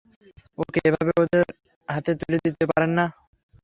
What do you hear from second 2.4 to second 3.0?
দিতে পারেন